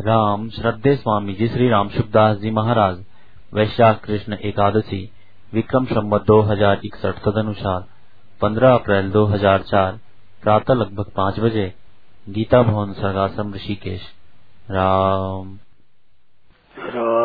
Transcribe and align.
राम 0.00 0.48
श्रद्धे 0.50 0.96
स्वामी 0.96 1.34
जी, 1.34 1.48
श्री 1.48 1.68
राम 1.68 1.88
सुखदास 1.88 2.36
जी 2.36 2.50
महाराज, 2.50 3.04
वैशाख 3.54 4.04
कृष्ण 4.04 4.32
एकादशी, 4.32 5.12
विक्रम 5.54 5.84
संबत 5.84 6.22
दो 6.26 6.40
हज़ार 6.40 6.80
इकसठ, 6.84 7.14
तदनुसार 7.18 7.84
15 8.40 8.74
अप्रैल 8.74 9.10
2004 9.10 10.00
प्रातः 10.42 10.74
लगभग 10.74 11.04
पाँच 11.16 11.40
बजे, 11.40 11.74
गीता 12.28 12.62
भवन 12.62 12.92
सरगासम 12.92 13.54
ऋषिकेश। 13.54 14.00
राम। 14.70 15.58
राम। 16.78 17.21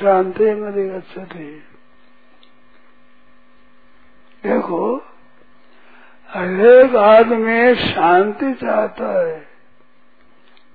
शांति 0.00 0.54
में 0.54 1.00
गच्छति 1.00 1.62
देखो, 4.46 4.96
हरेक 6.30 6.96
आदमी 6.96 7.74
शांति 7.74 8.54
चाहता 8.54 9.26
है। 9.26 9.46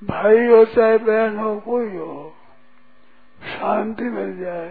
भाई 0.04 0.46
हो 0.46 0.66
चाहे 0.66 0.98
बहन 0.98 1.38
हो, 1.38 1.60
कोई 1.60 1.96
हो, 1.96 2.36
शांति 3.44 4.04
मिल 4.04 4.38
जाए। 4.38 4.70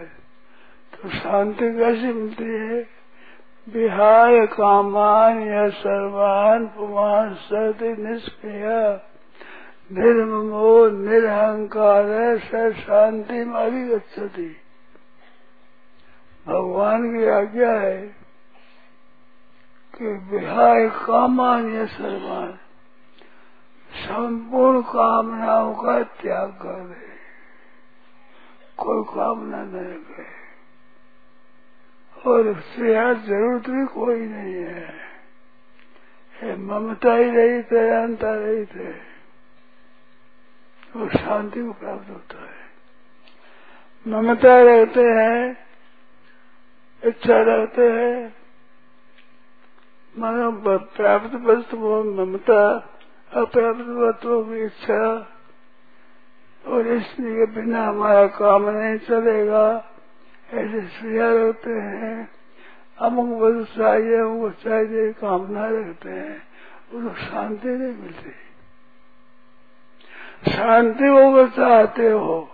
तो 0.93 1.09
शांति 1.09 1.73
कैसी 1.73 2.13
मिलती 2.13 2.43
है? 2.43 2.87
बिहार 3.69 4.45
कामान 4.45 5.41
या 5.41 5.69
सर्वान 5.69 6.67
पुमान 6.67 7.33
सती 7.33 8.03
निष्क्रिय। 8.03 9.01
निर्ममो, 9.91 10.89
निरहंकार 10.89 12.37
स 12.37 12.75
शांति 12.75 13.45
में 13.45 13.91
गच्छति। 13.91 14.55
भगवान 16.47 17.17
की 17.17 17.25
आज्ञा 17.25 17.71
है 17.71 18.15
कि 19.97 20.07
विहाय 20.07 20.81
ये 21.69 21.85
सर्वान, 21.85 22.59
संपूर्ण 23.95 24.81
कामनाओं 24.81 25.75
का 25.75 26.03
त्याग 26.03 26.49
कर 26.49 26.87
दे। 26.87 27.13
कोई 28.77 29.03
कामना 29.15 29.63
न 29.63 29.75
रखे। 29.75 30.43
और 32.29 32.47
उससे 32.47 33.15
ज़रूरत 33.15 33.69
भी 33.69 33.85
कोई 33.85 34.19
नहीं 34.19 34.53
है। 34.53 35.03
ममता 36.57 37.13
ही 37.13 37.29
रही 37.29 37.63
थे 37.63 37.89
अंतर 37.89 38.37
रही 38.37 38.65
थे 38.65 39.12
वो 40.95 41.09
शांति 41.09 41.63
को 41.63 41.73
प्राप्त 41.73 42.09
होता 42.09 42.41
है। 42.41 42.61
ममता 44.05 44.61
रहते 44.61 45.01
हैं, 45.01 45.57
इच्छा 47.03 47.37
रहते 47.41 47.91
हैं, 47.91 48.35
मानो 50.15 50.51
प्राप्त 50.77 51.35
वस्तु 51.35 51.77
ममता, 52.03 52.63
अप्राप्त 53.33 53.87
वस्तुओं 53.97 54.43
की 54.43 54.63
इच्छा, 54.65 55.03
और 56.67 56.87
इसलिए 56.87 57.45
बिना 57.45 57.83
हमारा 57.87 58.27
काम 58.27 58.69
नहीं 58.69 58.97
चलेगा। 58.97 59.65
ऐसे 60.53 60.81
स्त्रिया 60.81 61.33
रहते 61.33 61.71
हैं, 61.71 62.29
अमुक 63.01 63.41
वस्तु 63.41 63.77
चाहिए, 63.77 64.17
अमुक 64.17 64.53
चाहिए, 64.53 65.13
कामना 65.13 65.67
रहते 65.67 66.09
हैं, 66.09 66.41
उनको 66.93 67.15
शांति 67.15 67.67
नहीं 67.67 67.95
मिलती। 67.97 68.31
शांति 70.43 71.09
को 71.09 71.47
चाहते 71.47 72.09
हो 72.09 72.49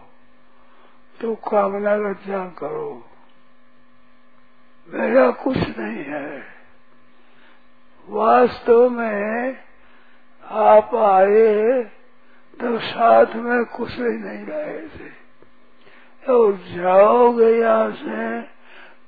तो 1.21 1.35
कामना 1.35 1.97
का 1.97 2.13
त्याग 2.13 2.49
करो। 2.49 3.05
मेरा 4.89 5.29
कुछ 5.31 5.57
नहीं 5.57 6.03
है। 6.03 6.43
वास्तव 8.07 8.89
में 8.89 9.57
आप 10.45 10.95
आए 10.95 11.83
तो 12.59 12.77
साथ 12.79 13.35
में 13.35 13.65
कुछ 13.65 13.99
भी 13.99 14.17
नहीं 14.17 14.45
लाए 14.47 14.87
थे। 14.87 15.09
और 16.33 16.53
जाओगे 16.67 17.51
यहाँ 17.59 17.91
से 17.91 18.41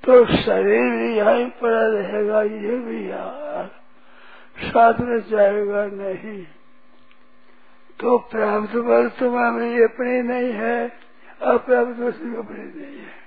तो 0.03 0.25
शरीर 0.25 0.93
यहीं 1.17 1.49
पड़ा 1.61 1.85
रहेगा, 1.87 2.41
ये 2.41 2.77
भी 2.79 3.09
यार। 3.11 3.69
साथ 4.63 4.99
में 4.99 5.19
जाएगा 5.29 5.85
नहीं। 5.85 6.45
तो 8.01 8.17
प्राप्त 8.17 8.75
वस्तु 8.75 9.31
में 9.31 9.83
अपनी 9.83 10.21
नहीं 10.21 10.51
है, 10.51 10.87
अप्राप्त 11.41 11.99
वस्तु 11.99 12.41
अपनी 12.41 12.81
नहीं 12.81 12.99
है। 12.99 13.21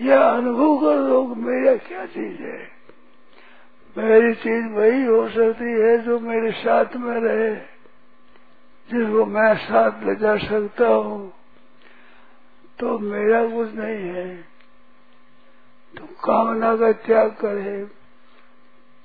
यह 0.00 0.20
अनुभव 0.20 0.78
कर 0.78 0.96
लोग 0.96 1.36
मेरा 1.36 1.76
क्या 1.76 2.06
चीज़ 2.06 2.42
है? 2.42 2.68
मेरी 3.98 4.34
चीज़ 4.34 4.66
वही 4.66 5.04
हो 5.04 5.28
सकती 5.28 5.64
है 5.64 5.98
जो 5.98 6.20
मेरे 6.20 6.52
साथ 6.52 6.96
में 6.96 7.20
रहे, 7.20 7.54
जिसको 8.90 9.26
मैं 9.26 9.56
साथ 9.56 10.04
ले 10.04 10.14
जा 10.14 10.36
सकता 10.36 10.88
हूँ। 10.88 11.32
तो 12.78 12.98
मेरा 12.98 13.48
कुछ 13.48 13.74
नहीं 13.74 14.08
है। 14.08 14.36
तो 15.98 16.06
कामना 16.06 16.76
का 16.76 16.92
त्याग 16.92 17.30
करे 17.30 17.84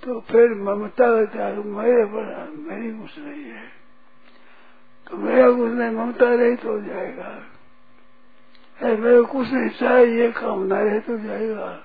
तो 0.03 0.19
फिर 0.19 0.49
ममता 0.49 1.15
का 1.15 1.25
त्याग 1.25 1.65
मेरे 1.65 2.05
बड़ा 2.05 2.47
मेरी 2.53 2.91
कुछ 2.91 3.19
नहीं 3.19 3.43
है। 3.43 3.78
तो 5.09 5.17
मेरा 5.17 5.51
कुछ 5.51 5.71
नहीं 5.71 5.91
ममता 5.91 6.25
रहित 6.35 6.65
हो 6.65 6.81
जाएगा। 6.81 7.43
मेरे 8.83 9.21
कुछ 9.21 9.47
नहीं 9.51 9.69
चाहिए 9.69 10.31
कामना 10.31 10.79
रहित 10.79 11.09
हो 11.09 11.17
जाएगा। 11.17 11.83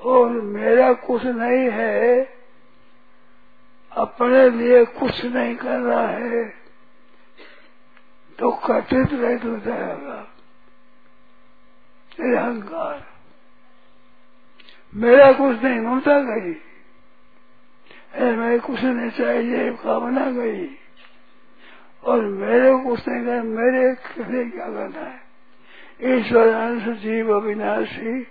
और 0.00 0.30
मेरा 0.30 0.92
कुछ 0.92 1.24
नहीं 1.24 1.70
है, 1.70 2.24
अपने 3.92 4.50
लिए 4.50 4.84
कुछ 4.84 5.24
नहीं 5.24 5.56
कर 5.56 5.78
रहा 5.80 6.08
है 6.08 6.48
तो 8.38 8.50
कथित 8.50 9.12
रहित 9.12 9.44
हो 9.44 9.56
जाएगा। 9.58 10.26
अहंकार। 12.20 13.06
मेरा 14.94 15.32
कुछ 15.32 15.62
नहीं 15.62 15.80
ममता 15.80 16.18
गई। 16.20 16.54
मेरे 18.32 18.58
कुछ 18.58 18.80
नहीं 18.80 19.10
चाहिए 19.10 19.72
कामना 19.72 20.30
गई। 20.30 20.66
और 22.08 22.20
मेरे 22.20 22.72
को 22.72 22.96
नहीं 22.96 23.24
करना 23.24 23.42
मेरे 23.42 23.94
लिए 24.32 24.44
क्या 24.44 24.66
करना 24.66 25.00
है? 25.00 25.20
ईश्वर 26.02 26.48
जीव 26.94 27.34
अविनाशी, 27.34 28.24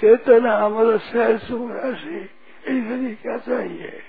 चेतना 0.00 0.52
अमर 0.52 0.98
सहज 0.98 1.40
सुराशि 1.40 2.30
इसलिए 2.66 3.14
क्या 3.14 3.38
चाहिए? 3.38 4.02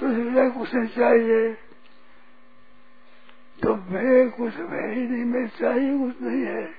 तो 0.00 0.08
इसलिए 0.08 0.50
नहीं 0.74 0.88
चाहिए। 0.88 1.54
तो 3.62 3.76
मेरे 3.76 4.28
कुछ 4.28 4.54
है 4.54 4.94
ही 4.94 5.02
नहीं, 5.02 5.24
मेरे 5.24 5.46
चाहिए 5.46 5.98
कुछ 5.98 6.22
नहीं 6.22 6.42
है। 6.42 6.74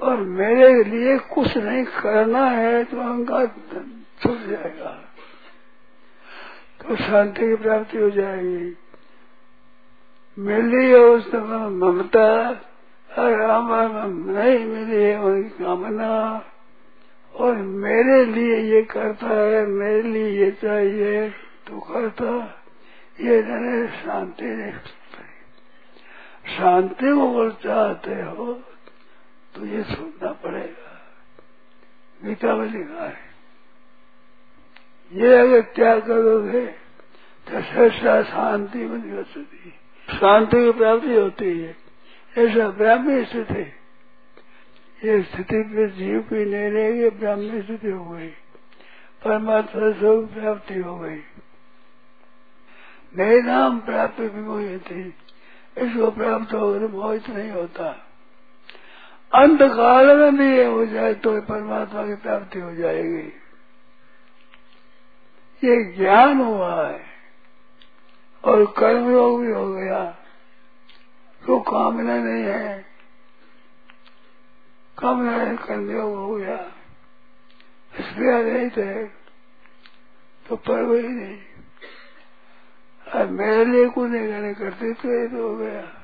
और 0.00 0.16
मेरे 0.16 0.84
लिए 0.84 1.18
कुछ 1.18 1.56
नहीं 1.56 1.84
करना 1.84 2.46
है 2.46 2.84
तो 2.84 2.96
अहंकार 2.96 3.46
छूट 4.22 4.38
जाएगा। 4.38 5.09
तो 6.80 6.96
शांति 6.96 7.48
की 7.48 7.56
प्राप्ति 7.56 7.98
हो 7.98 8.10
जाएगी। 8.10 8.76
मिली 10.36 10.84
है 10.86 10.98
उस 10.98 11.34
ममता 11.34 12.28
राम 13.10 13.68
नहीं 14.30 14.64
मिली 14.66 15.02
है 15.02 15.18
उनकी 15.20 15.64
कामना। 15.64 16.10
और 17.34 17.56
मेरे 17.56 18.24
लिए 18.26 18.56
ये 18.66 18.82
करता 18.82 19.28
है, 19.28 19.66
मेरे 19.66 20.02
लिए 20.02 20.28
ये 20.34 20.50
चाहिए 20.52 21.28
तो 21.66 21.80
करता। 21.82 22.32
ये 23.18 23.42
नहीं 23.42 23.86
शांति 24.02 24.50
शांति 26.50 27.06
को 27.06 27.26
अगर 27.30 27.50
चाहते 27.62 28.14
हो 28.22 28.52
तो 29.54 29.66
ये 29.66 29.82
सुनना 29.84 30.32
पड़ेगा। 30.42 30.92
गीता 32.20 32.54
में 32.56 32.68
लिखा 32.68 33.04
है 33.04 33.29
ये 35.12 35.34
अगर 35.34 35.60
त्याग 35.60 36.06
करोगे? 36.06 36.66
तो 37.46 37.60
सहसा 37.60 38.22
शांति 38.22 38.86
बन 38.86 39.00
गति 39.00 39.72
शांति 40.16 40.64
की 40.64 40.72
प्राप्ति 40.72 41.14
होती 41.14 41.60
है। 41.60 41.76
ऐसा 42.38 42.68
ब्राह्मी 42.68 43.24
स्थिति 43.24 43.72
ये 45.08 45.22
स्थिति 45.22 45.62
पे 45.62 45.88
जीव 45.88 46.20
की 46.20 46.44
नहीं 46.44 46.70
रहेगी 46.70 47.10
ब्राह्मी 47.10 47.62
स्थिति 47.62 47.90
हो 47.90 48.04
गई। 48.04 48.28
परमात्मा 49.24 49.92
स्वरूप 49.92 50.32
प्राप्ति 50.32 50.74
हो 50.74 50.98
गई। 50.98 51.20
नए 53.18 53.42
नाम 53.42 53.80
प्राप्त 53.80 54.20
विमोह 54.20 54.78
थी। 54.78 55.14
इसको 55.78 56.10
प्राप्त 56.10 56.54
हो 56.54 56.78
तो 56.78 56.88
मोहित 56.88 57.28
नहीं 57.30 57.50
होता। 57.50 58.06
अंत 59.34 59.62
काल 59.62 60.16
में 60.18 60.36
भी 60.36 60.64
हो 60.64 60.86
जाए 60.86 61.14
तो 61.14 61.40
परमात्मा 61.40 62.06
की 62.06 62.14
प्राप्ति 62.14 62.60
हो 62.60 62.74
जाएगी। 62.74 63.39
ये 65.64 65.92
ज्ञान 65.92 66.40
हुआ 66.40 66.88
है। 66.88 67.04
और 68.44 68.64
कर्म 68.78 69.10
योग 69.10 69.40
भी 69.40 69.52
हो 69.52 69.72
गया। 69.72 70.04
तो 71.46 71.60
कामना 71.60 72.16
नहीं 72.16 72.44
है। 72.44 72.86
कामना 74.98 75.54
कर्म 75.56 75.90
योग 75.90 76.16
हो 76.16 76.34
गया। 76.34 76.72
इसलिए 77.98 78.42
नहीं 78.42 78.70
थे 78.70 79.04
तो 80.48 80.56
पर्व 80.56 80.94
ही 80.94 81.08
नहीं। 81.08 81.38
अब 83.12 83.28
मेरे 83.28 83.64
लिए 83.64 83.88
कुछ 83.88 84.10
नहीं 84.10 84.28
करने 84.28 84.54
करते? 84.54 84.92
तो 84.92 85.08
ये 85.08 85.28
तो 85.28 85.48
हो 85.48 85.56
गया। 85.56 85.94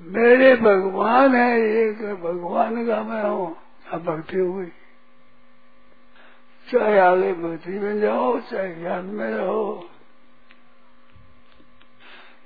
मेरे 0.00 0.56
भगवान 0.56 1.34
है 1.34 1.60
ये 1.60 1.92
भगवान 2.14 2.86
का 2.86 3.02
मैं 3.02 3.22
हूँ। 3.22 3.56
अब 3.92 4.04
भक्ति 4.04 4.36
हुई 4.36 4.72
चाहे 6.72 6.98
आगे 6.98 7.32
भक्ति 7.32 7.70
में 7.70 8.00
जाओ, 8.00 8.40
चाहे 8.40 8.74
ज्ञान 8.74 9.04
में 9.04 9.30
रहो। 9.30 9.90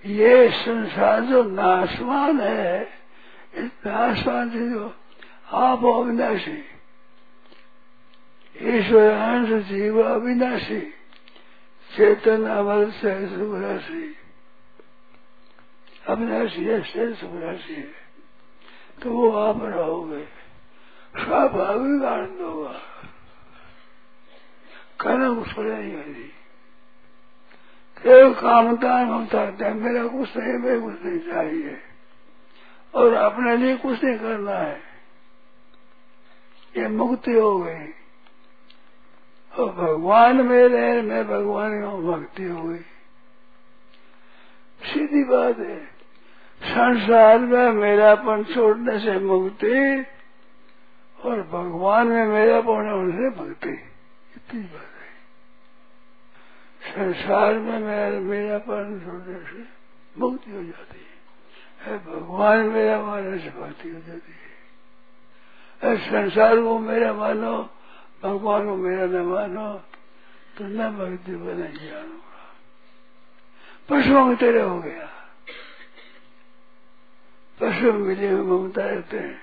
ये 0.07 0.51
संसार 0.51 1.21
जो 1.21 1.43
नाशवान 1.43 2.41
है, 2.41 2.89
इस 3.55 3.71
नाशवान 3.87 4.51
से 4.51 4.71
जो 4.71 4.95
आप 5.53 5.85
अविनाशी 5.85 6.65
ईश्वर 8.63 9.11
अंश 9.11 9.65
जीव 9.65 10.03
अविनाशी, 10.03 10.81
चेतन 11.97 12.45
अमर 12.45 12.91
से 12.91 13.29
सुराशि 13.29 14.17
अविनाशी 16.09 16.65
है, 16.65 16.83
से 16.83 17.15
सुराशि 17.15 17.75
है। 17.75 18.07
तो 19.03 19.11
वो 19.11 19.31
आप 19.33 19.63
रहोगे। 19.63 20.25
स्वाभाविक 21.17 22.05
आनंद 22.05 22.41
होगा। 22.41 22.96
होगी 25.05 26.33
केवल 28.03 28.35
कामता 28.35 29.05
ममता 29.05 29.41
है 29.41 29.75
मेरा 29.75 30.07
कुछ 30.07 30.37
नहीं, 30.37 30.59
मेरे 30.59 30.81
कुछ 30.81 30.95
नहीं 31.05 31.19
चाहिए। 31.19 31.79
और 32.95 33.13
अपने 33.15 33.57
लिए 33.57 33.77
कुछ 33.77 34.05
नहीं 34.05 34.19
करना 34.19 34.53
है। 34.53 34.81
ये 36.77 36.89
मुक्ति 36.89 37.33
हो 37.33 37.59
गई। 37.59 37.87
और 39.59 39.73
भगवान 39.73 40.37
मेरे 40.37 41.03
मैं 41.03 41.29
भगवान 41.29 41.81
भक्ति 42.03 42.45
हो 42.45 42.63
गई। 42.63 42.79
सीधी 44.83 45.25
बात 45.25 45.59
है, 45.59 45.85
संसार 46.63 47.39
में 47.39 47.73
मेरापन 47.73 48.45
छोड़ने 48.45 48.99
से 48.99 49.19
मुक्ति 49.19 50.07
और 51.25 51.43
भगवान 51.43 52.07
में 52.07 52.27
मेरापन 52.27 52.91
होने 52.91 53.13
से 53.13 53.31
भक्ति। 53.31 53.96
इतनी 54.37 54.61
बात 54.61 54.83
है 54.83 55.07
संसार 56.93 57.55
में 57.55 57.79
मेरा 57.79 58.21
मेरापन 58.21 59.01
छोड़ने 59.05 59.51
से 59.51 59.69
मुक्ति 60.21 60.51
हो 60.51 60.65
जाती 60.65 61.01
है। 61.01 61.17
भगवान 61.99 62.59
मेरा 62.59 63.03
मानने 63.03 63.39
से 63.39 63.51
भक्ति 63.51 63.89
हो 63.89 64.01
जाती 64.01 64.33
है। 64.33 64.47
संसार 65.97 66.57
को 66.57 66.79
मेरा 66.79 67.13
मानो, 67.13 67.71
भगवान 68.23 68.67
को 68.67 68.77
मेरा 68.77 69.07
न 69.07 69.17
मानो 69.17 69.75
तो 70.59 70.65
न 70.65 70.91
भक्ति 70.91 71.37
बने 71.37 71.69
ज्ञान 71.69 72.09
होगा। 72.09 72.27
पशुओं 73.91 74.37
की 74.37 74.47
तरह 74.47 74.65
हो 74.65 74.81
गया। 74.83 75.13
पशु 77.61 77.93
मिले 77.93 78.31
हुए 78.31 78.59
ममता 78.59 78.83
रहते 78.83 79.19
हैं। 79.19 79.43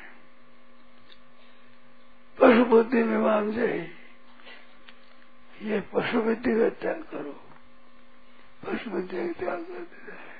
पशु 2.41 2.65
बुद्धि 2.65 3.03
में 3.03 3.17
मान 3.17 3.51
जाए 3.51 4.02
ये 5.61 5.83
पशु 5.93 6.21
बुद्धि 6.21 6.59
का 6.59 6.69
त्याग 6.69 6.95
करो। 6.95 7.39
पशु 8.65 8.89
बुद्धि 8.89 9.27
का 9.27 9.39
त्याग 9.39 9.57
कर 9.57 9.73
देता 9.73 10.13
है। 10.13 10.33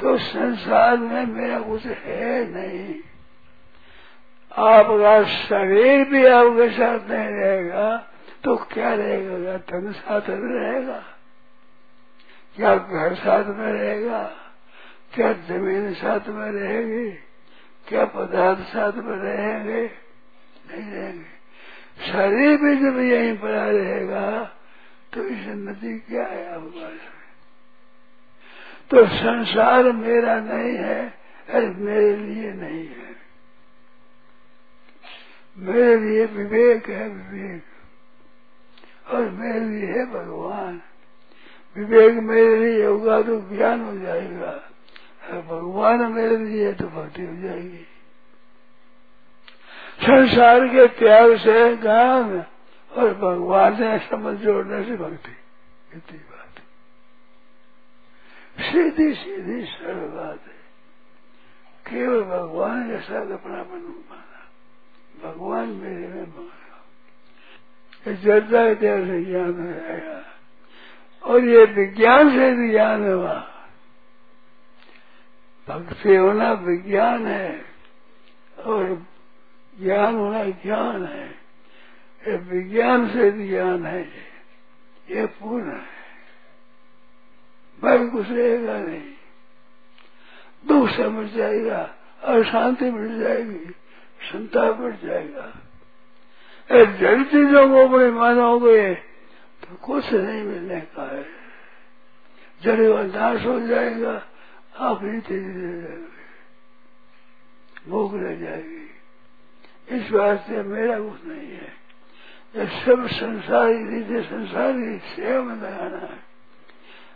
तो 0.00 0.18
संसार 0.18 0.96
में 0.96 1.26
मेरा 1.26 1.60
कुछ 1.60 1.86
है 1.86 2.50
नहीं। 2.50 3.00
आपका 4.52 5.24
शरीर 5.24 6.08
भी 6.08 6.26
आपके 6.26 6.70
साथ 6.70 7.08
नहीं 7.08 7.28
रहेगा 7.28 8.06
तो 8.44 8.56
क्या 8.56 8.94
रहेगा? 8.94 9.56
धन 9.56 9.92
साथ 9.92 10.28
में 10.28 10.60
रहेगा? 10.60 11.04
क्या 12.56 12.76
घर 12.76 13.14
साथ 13.14 13.44
में 13.44 13.72
रहेगा? 13.72 14.36
क्या 15.14 15.32
ज़मीन 15.32 15.94
साथ 15.94 16.28
में 16.28 16.52
रहेगी? 16.52 17.10
क्या 17.88 18.04
पदार्थ 18.04 18.58
साथ 18.58 18.92
में 18.92 19.16
रहेंगे? 19.16 19.90
नहीं 20.70 20.90
रहेंगे। 20.90 21.39
शरीर 22.00 22.56
भी 22.56 22.76
जब 22.76 22.98
यहीं 22.98 23.36
पड़ा 23.38 23.64
रहेगा 23.70 24.24
तो 25.12 25.24
इस 25.24 25.46
नदी 25.46 25.98
क्या 25.98 26.26
है 26.26 26.58
में? 26.58 26.98
तो 28.90 29.06
संसार 29.06 29.92
मेरा 29.92 30.40
नहीं 30.40 30.76
है, 30.76 31.14
अरे 31.48 31.66
मेरे 31.66 32.16
लिए 32.16 32.52
नहीं 32.52 32.86
है। 32.88 33.10
मेरे 35.56 35.96
लिए 35.96 36.24
विवेक 36.26 36.88
है 36.88 37.08
विवेक, 37.08 37.64
और 39.08 39.30
मेरे 39.30 39.60
लिए 39.60 39.86
है 39.86 40.06
भगवान। 40.06 40.80
विवेक 41.76 42.14
मेरे 42.22 42.56
लिए 42.56 42.84
होगा 42.86 43.22
तो 43.22 43.40
ज्ञान 43.56 43.80
हो 43.80 43.96
जाएगा 43.98 44.52
भगवान 45.48 46.12
मेरे 46.12 46.36
लिए 46.36 46.72
तो 46.72 46.86
भक्ति 46.86 47.22
हो 47.22 47.34
जाएगी। 47.42 47.86
संसार 50.00 50.68
के 50.68 50.86
त्याग 50.86 51.36
से 51.36 51.76
ज्ञान 51.76 52.44
और 52.92 53.14
भगवान 53.14 53.76
से 53.76 53.98
समझ 53.98 54.36
जोड़ने 54.36 54.84
से 54.84 54.96
भक्ति। 54.96 55.36
इतनी 55.96 56.18
बात 56.18 56.36
सीधी 58.60 59.14
सीधी, 59.14 59.64
सरल 59.64 60.08
बात 60.08 60.40
है। 60.46 60.60
केवल 61.90 62.22
भगवान 62.22 62.90
के 62.90 62.98
साथ 62.98 63.30
अपना 63.30 63.56
मन 63.56 64.04
माना। 64.10 64.30
भगवान 65.30 65.68
मेरे 65.68 66.08
में 66.08 66.26
माना 66.26 66.60
के 68.06 68.74
त्याग 68.74 69.04
से 69.04 69.24
ज्ञान 69.24 69.66
हो 69.66 69.72
जाएगा 69.72 70.24
और 71.24 71.44
ये 71.44 71.64
विज्ञान 71.64 72.30
से 72.30 72.70
ज्ञान 72.70 73.12
हुआ 73.12 73.34
भक्ति 75.68 76.16
होना 76.16 76.52
विज्ञान 76.52 77.26
है। 77.26 77.64
और 78.58 79.09
ज्ञान 79.78 80.14
होना 80.14 80.44
ज्ञान 80.44 81.04
है। 81.04 81.28
ये 82.28 82.36
विज्ञान 82.36 83.08
से 83.08 83.30
ज्ञान 83.48 83.86
है। 83.86 84.02
ये 85.10 85.26
पूर्ण 85.26 85.72
है। 85.72 86.00
मैं 87.84 88.10
कुछ 88.10 88.30
रहेगा 88.30 88.78
नहीं। 88.78 89.02
दुख 90.68 90.90
से 90.90 91.08
मिट 91.08 91.28
जाएगा, 91.28 91.94
अशांति 92.22 92.90
मिट 92.90 93.10
जाएगी, 93.20 93.70
संताप 94.22 94.80
मिट 94.80 95.00
जाएगा। 95.00 95.52
जड़ 96.72 97.22
चीज़ों 97.22 97.68
को 97.68 97.88
बड़े 97.88 98.10
मानोगे 98.10 98.94
तो 99.62 99.76
कुछ 99.76 100.12
नहीं 100.12 100.42
मिलने 100.42 100.80
का 100.80 101.16
है। 101.16 101.26
जड़ 102.62 102.78
नाश 103.06 103.46
हो 103.46 103.60
जाएगा, 103.60 104.26
आप 104.76 105.00
ही 105.02 105.18
धीरे 105.20 105.96
भूख 107.90 108.14
रह 108.14 108.36
जाएगी। 108.36 108.79
इस 109.90 110.12
वास्ते 110.12 110.62
मेरा 110.62 111.00
कुछ 111.00 111.24
नहीं 111.24 111.50
है। 111.50 111.80
ये 112.56 112.66
सब 112.66 113.06
संसारी 113.06 113.88
रीते 113.88 114.22
संसारी 114.22 114.98
सेवा 114.98 115.44
में 115.44 115.56
लगाना 115.56 115.98
है। 115.98 116.30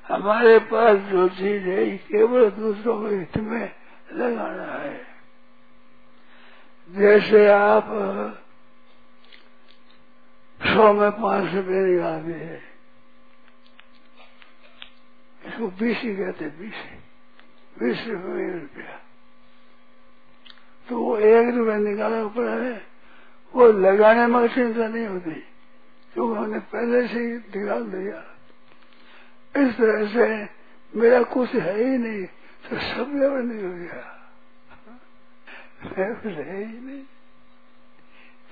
हमारे 0.08 0.58
पास 0.58 0.96
जो 0.98 1.28
चीज़ 1.28 1.62
है, 1.62 1.90
ये 1.90 1.96
केवल 1.96 2.50
दूसरों 2.50 3.08
के 3.08 3.14
हित 3.14 3.36
में 3.36 3.72
लगाना 4.12 4.72
है। 4.72 5.06
जैसे 6.90 7.48
आप, 7.48 7.84
सौ 10.62 10.92
में 10.92 11.10
पाँच 11.10 11.54
रुपये 11.54 11.80
निकालते 11.80 12.32
हैं। 12.32 12.74
इसको 15.46 15.68
बीसी 15.68 16.16
कहते 16.16 16.44
बीस। 16.44 16.74
बीस 17.78 18.06
रुपये 18.08 18.58
रुपया। 18.58 19.03
तो 20.88 20.98
वो 20.98 21.16
एक 21.18 21.54
रुपया 21.54 21.76
निकालना 21.78 22.26
पड़ा 22.28 22.54
है 22.54 22.76
वो 23.54 23.66
लगाने 23.66 24.26
में 24.26 24.46
चिंता 24.48 24.86
नहीं 24.88 25.06
होती, 25.06 25.34
क्योंकि 26.14 26.34
हमने 26.34 26.58
पहले 26.72 27.06
से 27.08 27.18
ही 27.18 27.32
निकाल 27.52 27.82
दिया। 27.86 28.18
इस 29.54 29.76
तरह 29.76 30.06
से 30.08 30.26
मेरा 30.92 31.22
कुछ 31.22 31.54
है 31.54 31.76
ही 31.78 31.98
नहीं 31.98 32.24
तो 32.64 32.78
सब 32.80 33.06
नहीं 33.14 33.62
हो 33.62 33.72
गया। 33.74 34.02
है 35.96 36.06
ही 36.58 36.80
नहीं 36.80 37.02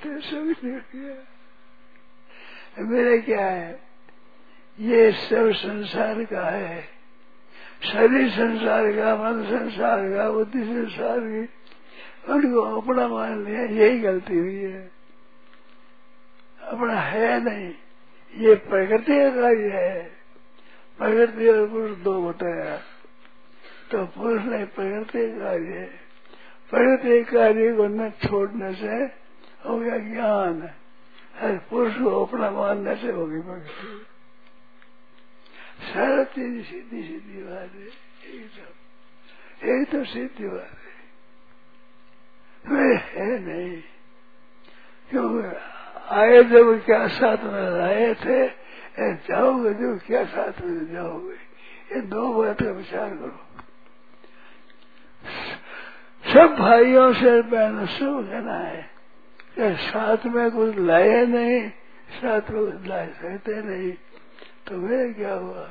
तो 0.03 0.21
सब 0.21 0.45
नहीं 0.47 0.73
हो 0.73 0.81
गया। 0.95 1.17
मेरा 2.83 3.17
क्या 3.25 3.47
है? 3.47 3.73
ये 4.79 5.11
सब 5.13 5.51
संसार 5.55 6.25
का 6.25 6.45
है। 6.51 6.83
शरीर 7.83 8.29
संसार 8.31 8.93
का, 8.93 9.17
मन 9.17 9.43
संसार 9.45 10.01
का, 10.11 10.31
बुद्धि 10.31 10.63
संसार 10.63 11.19
की 11.21 11.45
उनको 12.29 12.61
अपना 12.81 13.09
मान 13.09 13.45
लिया 13.45 13.63
यही 13.63 13.99
गलती 14.01 14.39
हुई 14.39 14.55
है। 14.55 14.91
अपना 16.63 17.01
है 17.01 17.45
नहीं, 17.45 17.75
ये 18.35 18.55
प्रकृति 18.55 19.17
का 19.19 19.31
कार्य 19.41 19.71
है। 19.71 20.03
प्रकृति 20.99 21.49
और 21.49 21.67
पुरुष 21.69 21.97
दो 21.99 22.15
बताया 22.29 22.77
तो 23.91 24.05
पुरुष 24.07 24.43
नहीं 24.43 24.67
प्रकृति 24.67 25.25
कार्य 25.39 25.79
है। 25.79 25.91
प्रकृति 26.73 27.23
कार्य 27.25 27.73
को 27.73 27.87
न 27.87 28.11
छोड़ने 28.11 28.75
से 28.75 28.95
हो 29.69 29.79
गया 29.79 29.99
ज्ञान। 29.99 30.71
हर 31.37 31.57
पुरुष 31.71 31.95
को 31.95 32.25
अपना 32.25 32.51
मानने 32.51 32.95
से 32.97 33.11
होगी 33.11 33.41
प्रकृति 33.41 34.05
सारा 35.83 36.25
चीज़ 36.25 36.65
सीधी 36.67 37.03
सीधी 37.03 37.43
बात 37.43 37.71
है 37.75 37.87
तो 39.63 39.85
तो 39.85 40.05
सीधी 40.05 40.49
बात 40.49 40.71
है 40.79 40.82
वे 42.65 42.95
है 42.95 43.29
नहीं, 43.41 43.81
क्योंकि 45.11 45.57
आए 46.15 46.43
जब 46.45 46.85
क्या 46.85 47.07
साथ 47.11 47.45
में 47.45 47.81
आए 47.83 48.15
थे 48.15 48.47
जाओगे 49.29 49.73
जो 49.75 49.97
क्या 50.07 50.25
साथ 50.25 50.61
में 50.63 50.93
जाओगे, 50.93 51.35
ये 51.93 52.01
दो 52.03 52.33
बात 52.35 52.63
का 52.63 52.71
विचार 52.71 53.09
करो। 53.11 53.39
सब 56.25 56.57
भाइयों 56.59 57.13
से 57.13 57.41
बहनों 57.43 57.87
सब 57.89 58.27
कहना 58.29 58.59
है 58.59 58.91
कि 59.57 59.75
साथ 59.83 60.27
में 60.27 60.51
कुछ 60.51 60.77
लाए 60.79 61.25
नहीं, 61.27 61.69
साथ 62.11 62.51
में 62.51 62.65
कुछ 62.65 62.89
लाए 62.89 63.07
सकते 63.13 63.63
नहीं 63.63 63.93
तो 64.67 64.77
मेरे 64.79 65.13
क्या 65.13 65.35
हुआ? 65.35 65.69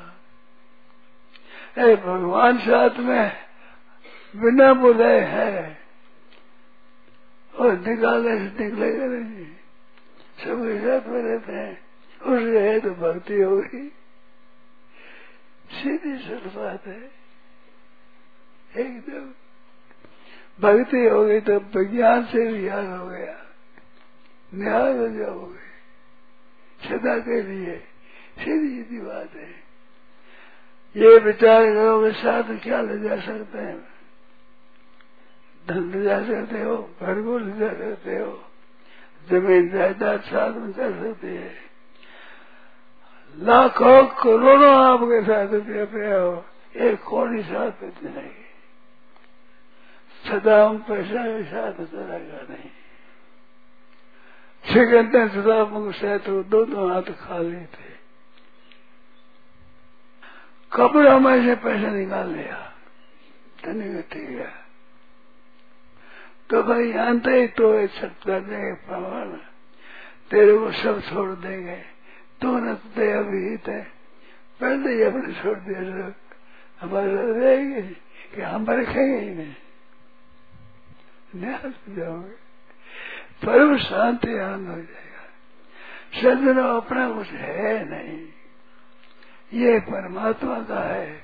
अरे 1.77 1.95
भगवान 1.97 2.57
साथ 2.59 2.99
में 2.99 3.31
बिना 4.35 4.73
बुलाए 4.73 5.19
है। 5.27 5.80
और 7.55 7.77
निकालने 7.87 8.49
से 8.49 8.63
निकलेगा 8.63 9.05
नहीं 9.05 9.45
सबके 10.37 10.79
साथ 10.79 11.09
में 11.09 11.21
रहते 11.21 11.51
हैं। 11.51 11.81
उस 12.21 12.41
है 12.41 12.79
तो 12.79 12.89
भक्ति 12.89 13.41
होगी 13.41 13.93
सीधी 15.71 16.17
सर 16.17 16.51
बात 16.55 16.87
है। 16.87 17.11
एकदम। 18.77 19.33
भक्ति 20.61 21.07
हो 21.07 21.25
गई 21.25 21.39
तो 21.39 21.57
विज्ञान 21.57 22.25
से 22.25 22.53
भी 22.53 22.67
याद 22.67 22.85
हो 22.85 23.07
गया। 23.07 23.45
न्याय 24.53 24.97
हो 24.97 25.09
जाओगे 25.09 25.71
सदा 26.89 27.19
के 27.19 27.41
लिए। 27.41 27.77
सीधी 28.37 28.83
सीधी 28.83 29.01
बात 29.01 29.33
है। 29.35 29.71
ये 30.97 31.17
विचार 31.19 31.65
करोगे 31.65 32.11
साथ 32.11 32.43
क्या 32.43 32.81
ले 32.81 32.99
जा 32.99 33.15
सकते 33.15 33.57
हैं? 33.57 33.90
धन 35.67 36.03
जा 36.03 36.19
सकते 36.25 36.61
हो, 36.61 36.77
घर 37.01 37.21
को 37.21 37.37
ले 37.37 37.51
जा 37.51 37.69
सकते 37.69 38.15
हो, 38.17 38.43
ज़मीन 39.29 39.69
जायदाद 39.69 40.21
साथ 40.21 40.51
में 40.51 40.73
कर 40.73 40.91
सकती 40.91 41.27
है। 41.27 41.55
लाखों 43.37 44.07
करोड़ों 44.07 44.75
आपके 44.85 45.21
साथ 45.21 45.47
रुपया 45.53 45.85
पे 45.85 46.19
हो, 46.19 46.45
एक 46.75 47.03
कौड़ी 47.03 47.43
साथ 47.43 47.83
में 47.83 47.91
नहीं। 48.03 48.31
सदा 50.27 50.65
हम 50.67 50.77
पैसा 50.77 51.23
के 51.23 51.43
साथ 51.43 51.73
चलेगा 51.73 52.53
नहीं। 52.53 52.69
छह 54.65 54.85
घंटे 54.85 55.27
सदा 55.29 56.17
तो 56.17 56.43
दो 56.43 56.65
दो 56.65 56.87
हाथ 56.87 57.01
खाली 57.01 57.65
थे। 57.65 57.91
कपड़ा 60.73 61.19
में 61.19 61.45
से 61.45 61.55
पैसा 61.55 61.87
निकाल 61.87 62.29
लिया, 62.29 62.73
धनी 63.65 63.89
गति 63.89 64.19
गया 64.19 64.60
तो 66.51 66.63
भाई 66.63 66.93
जानते 66.93 67.31
ही 67.31 67.47
तो 67.47 67.87
सब 67.87 68.07
कर 68.07 68.39
देंगे 68.39 68.73
प्रमाण। 68.73 69.27
तेरे 70.31 70.57
को 70.57 70.71
सब 70.71 71.01
छोड़ 71.01 71.31
देंगे। 71.31 71.75
तो 72.41 72.57
न 72.57 72.75
तो 72.75 73.19
अभिहित 73.19 73.67
है। 73.67 73.91
पहले 74.61 74.93
ही 74.93 75.03
अपने 75.03 75.33
छोड़ 75.33 75.57
दिया 75.59 76.13
हमारे 76.81 77.39
रहेंगे 77.39 77.81
कि 78.35 78.41
हम 78.41 78.65
रखेंगे 78.69 79.29
ही 79.29 79.35
नहीं। 79.35 79.55
न्यास 81.35 81.73
जाओगे। 81.89 82.35
परम 83.45 83.77
शांति 83.77 84.39
आनंद 84.39 84.67
हो 84.67 84.75
जाएगा। 84.75 85.21
सदन 86.21 86.57
अपना 86.57 87.11
कुछ 87.11 87.27
है 87.27 87.89
नहीं। 87.89 88.27
ये 89.53 89.79
परमात्मा 89.79 90.59
का 90.59 90.79
है। 90.79 91.21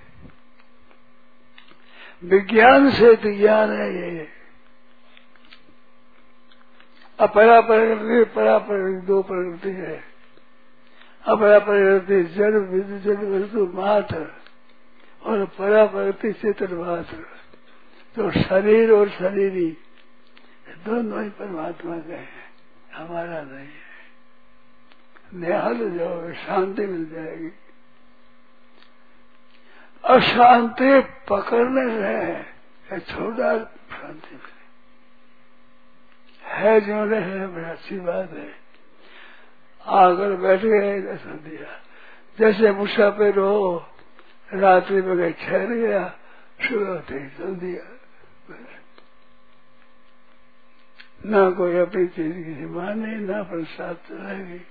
विज्ञान 2.24 2.92
से 2.92 3.16
तो 3.16 3.38
ज्ञान 3.38 3.72
है 3.72 4.16
ये। 4.16 4.37
अपरा 7.20 7.62
प्रकृति 7.62 8.36
परा 8.36 8.58
प्रकृति 8.58 9.08
दो 9.08 9.22
प्रकृति 9.22 9.70
है। 9.70 10.04
अपरा 11.26 11.60
प्रकृति 11.60 12.24
जड़, 12.24 12.58
विद्युत 12.58 13.02
जड़, 13.02 13.26
वस्तु, 13.26 13.72
मात्र 13.74 14.28
और 15.24 15.46
परा 15.46 15.86
प्रकृति 15.86 16.34
चेतन, 16.34 16.76
मात्र। 16.76 17.16
तो 18.16 18.32
शरीर 18.32 18.92
और 18.92 19.10
शरीरी 19.10 19.78
दोनों 20.86 21.24
ही 21.24 21.30
परमात्मा 21.30 21.98
के 21.98 22.14
हैं। 22.14 22.30
हमारा 22.94 23.42
नहीं 23.42 23.68
है। 23.68 23.88
निहाल 25.34 25.98
जाओगे 25.98 26.34
शांति 26.34 26.86
मिल 26.86 27.10
जाएगी। 27.10 27.50
अशांति 30.06 31.00
पकड़ने 31.30 32.44
से 32.90 33.00
छोटा 33.00 33.60
शांति। 33.90 34.36
मिले 34.36 34.57
है 36.48 36.82
जो 36.82 37.16
है 37.16 37.48
बड़ी 37.48 37.66
अच्छी 37.66 38.00
बात 38.00 38.32
है। 38.32 38.50
आकर 39.86 40.36
बैठ 40.36 40.60
गए, 40.60 41.02
दर्शन 41.02 41.32
दिया। 41.32 41.84
जैसे 42.40 42.72
मुसाफिर 42.72 43.40
हो 43.40 43.86
रात्रि 44.54 45.02
में 45.02 45.18
गए, 45.18 45.32
ठहर 45.32 45.68
गया 45.68 46.08
सुबह 46.62 47.20
ही 47.20 47.30
चल 47.30 47.56
दिया। 47.56 47.94
ना 51.26 51.50
कोई 51.50 51.78
अपनी 51.78 52.08
चीज़ 52.08 52.34
की 52.34 52.66
माने, 52.66 53.18
ना 53.18 53.44
प्रसाद 53.44 53.96
चलेगी 53.96 54.62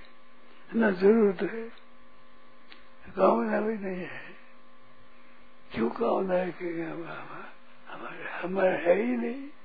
न 0.75 0.91
ज़रूरत 0.91 1.41
है। 1.41 1.69
कामना 3.15 3.61
भी 3.61 3.73
नहीं 3.73 4.01
है। 4.01 4.21
क्यों 5.71 5.89
कामना 5.89 6.33
है 6.33 6.51
कि 6.51 6.81
हमारे 6.81 8.47
हमारे 8.47 8.69
है 8.69 9.01
ही 9.01 9.17
नहीं। 9.17 9.56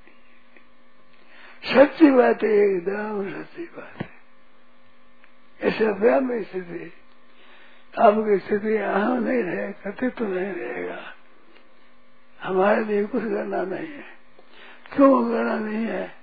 सच्ची 1.65 2.11
बात 2.11 2.43
है, 2.43 2.51
एकदम 2.51 3.31
सच्ची 3.31 3.65
बात 3.65 4.03
है। 4.03 4.11
ऐसे 5.61 5.87
व्याम 5.87 6.29
में 6.29 6.45
स्थिति 6.45 6.93
आपकी 7.99 8.39
स्थिति 8.39 8.69
यहाँ 8.69 9.21
नहीं 9.21 9.43
रहे 9.43 9.73
कथित 9.73 10.15
तो 10.15 10.25
नहीं 10.25 10.53
रहेगा। 10.53 11.15
हमारे 12.41 12.85
लिए 12.85 13.05
कुछ 13.05 13.23
करना 13.23 13.63
नहीं 13.63 13.89
है। 13.89 14.05
क्यों 14.97 15.31
करना 15.31 15.59
नहीं 15.59 15.87
है? 15.87 16.15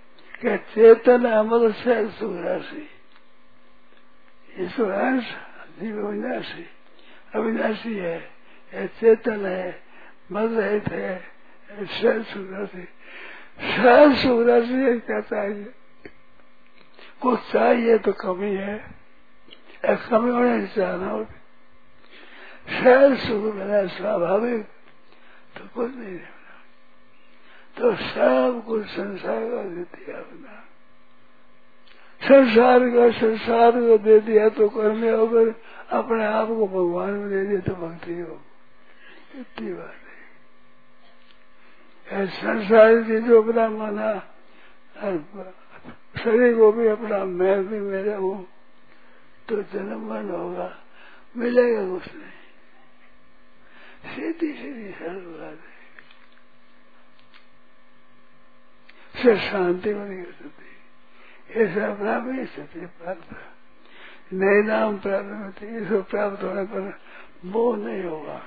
कि 0.42 0.58
चेतन 0.58 1.26
अमल 1.26 1.72
से 1.72 1.94
राशि 2.42 2.90
ईश्वर 4.60 5.22
जीव 5.80 6.08
अविनाशी। 6.08 6.66
अविनाशी 7.36 7.96
है 7.96 8.32
चेतन 8.76 9.46
है, 9.46 9.84
मल 10.32 10.50
रहित 10.50 10.88
है 10.88 11.24
सहज 11.72 12.26
सहज 13.60 14.16
सुख 14.18 14.40
राशि 14.48 15.00
क्या 15.00 15.20
चाहिए 15.22 15.68
कुछ 17.22 17.40
चाहिए 17.52 17.98
तो 17.98 18.12
कमी 18.14 18.54
है 18.56 18.78
कमी 19.86 20.32
होने 20.32 20.60
से 20.62 20.68
चाहना 20.76 21.10
होगी। 21.10 21.38
सहज 22.74 23.30
मिला 23.30 23.86
स्वाभाविक 23.88 24.64
तो 25.56 25.68
कुछ 25.76 25.90
नहीं 25.96 26.14
रहना। 26.14 26.56
तो 27.78 27.96
सब 27.96 28.64
कुछ 28.68 28.86
संसार 28.88 29.42
का 29.42 29.62
दे 29.64 29.84
दिया 29.86 30.18
अपना। 30.18 30.54
संसार 32.22 32.80
का, 32.90 33.10
संसार 33.20 33.72
को 33.72 33.98
दे 33.98 34.20
दिया 34.20 34.50
तो 34.50 34.68
कर्म 34.70 35.02
होकर 35.10 35.46
अपने 35.98 36.24
आप 36.26 36.48
को 36.48 36.68
भगवान 36.68 37.12
में 37.12 37.30
दे 37.30 37.42
दिया 37.46 37.60
तो 37.60 37.74
भक्ति 37.78 38.14
हो 38.14 38.36
इतनी 39.36 39.74
बात। 39.74 39.94
है 39.94 39.99
संसार 42.12 43.04
की 43.04 43.20
जो 43.22 43.42
अपना 43.42 43.70
माना, 43.70 44.20
शरीर 46.24 46.58
को 46.58 46.72
भी 46.72 46.88
अपना, 46.88 47.26
मैं 47.26 47.68
भी 47.68 47.80
मेरा 47.80 48.18
हूँ 48.18 48.48
तो 49.50 49.62
जन्म 49.62 50.14
मन 50.14 50.30
होगा, 50.30 50.78
मिलेगा 51.38 51.82
कुछ 51.90 52.16
नहीं। 52.16 52.40
सीधी 54.16 54.54
सीधी 54.54 54.92
सरल 54.92 55.20
बात। 55.20 55.60
है 55.60 55.80
से 59.16 59.38
शांति 59.38 59.94
बनी 59.94 60.24
स्थिति 60.24 61.60
ऐसा 61.60 62.20
भी 62.20 62.46
स्थिति 62.46 62.80
प्राप्त। 62.80 63.36
नए 64.34 64.62
नाम 64.62 64.98
प्राप्त 64.98 65.28
होते 65.28 65.82
इसको 65.82 66.02
प्राप्त 66.02 66.44
होने 66.44 66.64
पर 66.64 67.00
मोह 67.46 67.78
नहीं 67.78 68.04
होगा। 68.04 68.42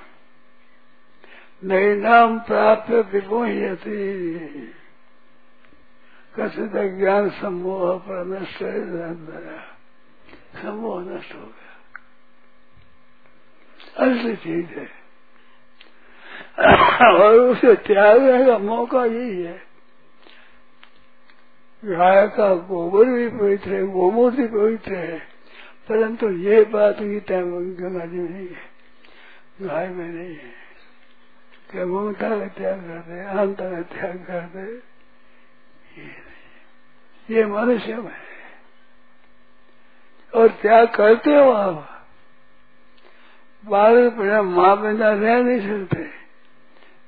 नए 1.64 1.96
नाम 1.96 2.40
प्राप्त 2.40 2.90
विमोहती 2.90 4.34
कथित 6.36 6.72
ज्ञान 6.98 7.30
समूह 7.30 7.98
पर 7.98 8.24
नष्ट 8.24 8.58
समूह 10.62 11.00
नष्ट 11.00 11.34
हो 11.34 11.40
गया। 11.40 11.72
असली 14.06 14.36
चीज़ 14.36 14.66
है। 14.66 15.02
और 17.20 17.34
उसे 17.34 17.74
त्यागने 17.74 18.46
का 18.46 18.58
मौका 18.58 19.04
यही 19.04 19.42
है। 19.42 19.62
गाय 21.84 22.28
का 22.28 22.54
गोबर 22.54 23.04
भी 23.04 23.28
पवित्र 23.28 23.74
है, 23.74 23.86
गोमूत्र 23.86 24.36
भी 24.36 24.46
पवित्र 24.46 24.94
है। 24.94 25.18
परंतु 25.88 26.30
ये 26.30 26.64
बात 26.64 27.02
गीता 27.02 27.40
गंगा 27.40 28.06
जी 28.06 28.16
में 28.16 28.30
नहीं 28.30 28.48
है। 28.48 28.70
गाय 29.60 29.88
में 29.88 30.08
नहीं 30.08 30.34
है। 30.34 30.61
कि 31.72 31.84
ममता 31.84 32.28
का 32.28 32.46
त्याग 32.46 32.80
कर 32.80 32.98
दे 32.98 33.20
अहंता 33.20 33.70
का 33.70 33.82
त्याग 33.82 34.16
कर 34.18 34.40
दे। 34.40 34.92
ये 37.34 37.44
मनुष्य 37.46 37.96
में 37.96 38.12
है। 38.12 38.32
और 40.34 40.48
त्याग 40.48 40.88
करते 40.88 41.30
हो 41.30 41.50
आप। 41.50 41.88
बारह 43.64 44.10
बिना 44.10 44.42
माँ 44.42 44.80
बिना 44.80 45.12
रह 45.12 45.42
नहीं 45.42 45.60
सकते। 45.60 46.10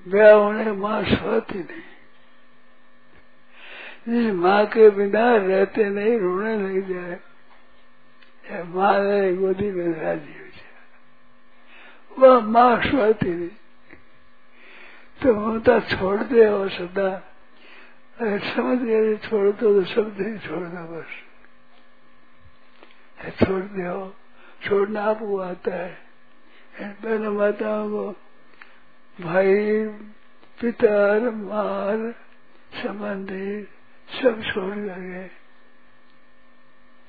ब्याह 0.07 0.33
होने 0.33 0.73
माँ 0.73 1.03
सोती 1.05 1.59
नहीं। 1.59 1.83
जिस 4.09 4.35
माँ 4.35 4.67
के 4.67 4.91
बिना 4.91 5.37
रहते 5.37 5.85
नहीं, 5.85 6.19
रोने 6.19 6.57
लग 6.57 6.89
जाए 6.89 7.21
माँ 8.65 8.95
गोदी 9.37 9.71
में 9.71 10.01
राज़ी 10.01 10.33
हो 10.33 10.47
जाए, 10.47 10.73
वह 12.19 12.41
माँ 12.41 12.83
सोती 12.83 13.31
नहीं। 13.31 13.51
तो 15.21 15.35
ममता 15.35 15.79
छोड़ 15.81 16.23
दे 16.23 16.47
और 16.47 16.69
सदा। 16.71 17.09
अगर 18.19 18.39
समझ 18.55 18.79
गए 18.79 19.17
छोड़ 19.19 19.47
दो 19.47 19.73
तो 19.75 19.85
शब्द 19.85 20.21
ही 20.21 20.39
छोड़ 20.39 20.63
दो 20.65 20.83
बस 20.91 21.23
छोड़ 23.39 23.63
दो 23.63 24.15
छोड़ना 24.63 25.03
आपको 25.03 25.39
आता 25.39 25.75
है। 25.75 25.93
पहले 26.75 27.29
माताओं 27.29 27.89
को, 27.91 28.11
भाई, 29.19 29.87
पिता, 30.61 31.31
मार, 31.31 32.15
संबंधी, 32.73 33.63
सब 34.09 34.43
छोड़ 34.43 34.75
गए 34.75 35.31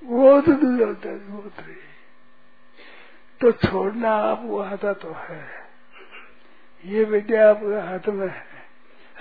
वो 0.04 0.42
तो 0.42 0.52
दूर 0.52 0.82
होता 0.84 1.10
है, 1.10 1.16
वो 1.16 1.42
तो 3.42 3.52
छोड़ना 3.52 4.12
आपको 4.24 4.60
आता 4.60 4.94
तो 4.94 5.14
है। 5.20 5.65
ये 6.86 7.04
विद्या 7.04 7.50
आपके 7.50 7.88
हाथ 7.88 8.14
में 8.14 8.28
है। 8.28 8.46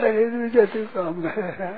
अरे 0.00 0.26
विद्या 0.26 0.64
तो 0.64 0.86
काम 0.86 1.26
है। 1.26 1.72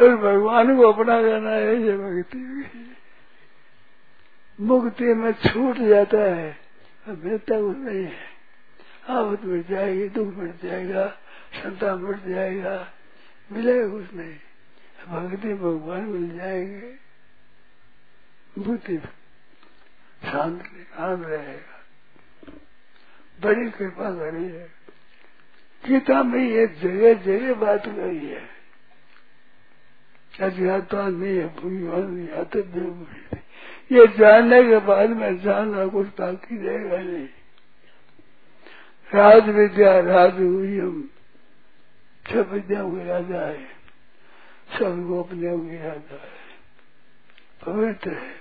और 0.00 0.16
भगवान 0.16 0.76
को 0.76 0.92
अपना 0.92 1.22
जाना 1.22 1.50
है, 1.50 1.76
ये 1.76 1.96
भक्ति 1.96 2.94
मुक्ति 4.60 5.04
में 5.04 5.32
छूट 5.32 5.76
जाता 5.76 6.18
है 6.18 6.56
मिलता 7.08 7.60
कुछ 7.60 7.76
नहीं 7.76 8.04
है। 8.04 8.38
आवत 9.08 9.44
मिट 9.44 9.68
जाएगी, 9.68 10.08
दुख 10.08 10.34
मिट 10.34 10.62
जाएगा 10.62 11.08
संता 11.54 11.96
मिट 11.96 12.24
जाएगा, 12.24 12.92
मिलेगा 13.52 13.88
कुछ 13.88 14.14
नहीं। 14.14 14.34
भक्ति 15.08 15.54
भगवान 15.54 16.00
मिल 16.00 16.38
जाएँगे। 16.38 16.94
बुद्धि 18.58 18.98
शांत, 20.22 20.64
आनंद 20.96 21.26
रहेगा 21.26 21.67
बड़ी 23.40 23.70
कृपा 23.70 24.10
करी 24.10 24.44
है। 24.44 24.66
गीता 25.84 26.22
में 26.22 26.44
ये 26.44 26.66
जगह 26.66 27.14
जगह 27.14 27.54
बात 27.54 27.86
कही 27.86 28.26
है। 28.26 28.42
अज्ञाता 30.40 31.08
नहीं 31.08 31.36
है 31.36 31.46
भूमिवान 31.56 32.18
ये 33.92 34.06
जानने 34.06 34.62
के 34.62 34.78
बाद 34.78 35.10
में 35.10 35.38
जानना 35.40 35.86
कुछ 35.86 36.06
बाकी 36.06 36.56
रहेगा 36.56 36.96
नहीं। 36.96 37.28
राज 39.14 39.48
विद्या 39.48 40.00
राजगुयम 40.00 41.02
सब 42.24 42.50
विद्याओं 42.52 42.90
की 42.90 43.04
राजा 43.04 43.40
है 43.40 43.64
सब 44.78 45.06
गोपनीयों 45.06 45.58
की 45.60 45.76
राजा 45.76 46.16
है 46.16 46.36
पवित्र 47.66 48.10
है, 48.10 48.34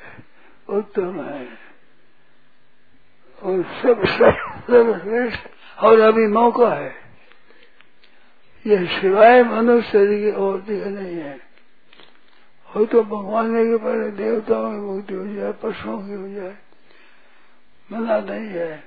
उत्तम 0.69 1.21
है। 1.21 1.66
और 3.43 3.63
सब 3.63 4.05
सर्वश्रेष्ठ 4.05 5.39
और 5.79 5.99
अभी 5.99 6.27
मौका 6.27 6.73
है। 6.73 6.95
ये 8.67 9.01
सिवाय 9.01 9.43
मनुष्य 9.43 10.07
की 10.07 10.31
और 10.31 10.61
दिखा 10.61 10.89
नहीं 10.89 11.15
है। 11.15 11.39
हो 12.75 12.85
तो 12.85 13.03
भगवान 13.03 13.53
के 13.53 13.77
पहले 13.77 14.11
देवताओं 14.11 14.71
की 14.71 14.77
मुक्ति 14.77 15.13
हो 15.13 15.27
जाए, 15.27 15.51
पशुओं 15.51 16.07
की 16.07 16.13
हो 16.13 16.29
जाए, 16.29 16.57
मना 17.91 18.19
नहीं 18.19 18.47
है। 18.47 18.77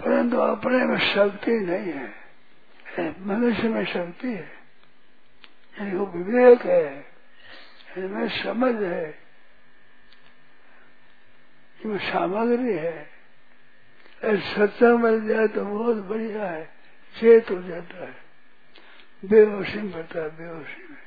परंतु 0.00 0.36
अपने 0.36 0.84
में 0.84 0.98
शक्ति 0.98 1.50
नहीं 1.50 1.92
है। 1.92 2.24
मनुष्य 3.20 3.68
में 3.68 3.84
शक्ति 3.84 4.28
है। 4.28 4.52
यानी 5.80 5.96
वो 5.96 6.06
विवेक 6.06 6.62
है। 6.62 7.06
इनमें 7.98 8.28
समझ 8.28 8.82
है। 8.82 9.10
इसमें 11.80 11.98
सामग्री 11.98 12.72
है। 12.72 13.13
सत्संग 14.24 15.00
मिल 15.00 15.28
जाए 15.28 15.46
तो 15.46 15.64
बहुत 15.64 15.96
बढ़िया 15.96 16.46
है, 16.46 16.64
चेत 17.20 17.50
हो 17.50 17.62
जाता 17.62 18.04
है। 18.04 18.16
बेहोशी 19.24 19.78
में 19.78 19.92
पड़ता 19.92 20.20
है, 20.20 20.28
बेहोशी 20.28 20.88
में। 20.90 21.04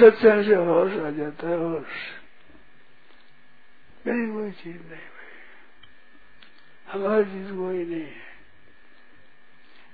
सत्संग 0.00 0.44
से 0.44 0.54
होश 0.54 0.92
आ 0.92 1.10
जाता 1.10 1.48
है, 1.48 1.56
होश। 1.56 1.86
मेरी 4.06 4.32
कोई 4.32 4.50
चीज़ 4.50 4.76
नहीं 4.76 4.88
भाई। 4.88 5.28
हमारी 6.88 7.24
चीज़ 7.24 7.48
कोई 7.48 7.84
नहीं 7.84 8.00
है। 8.00 8.32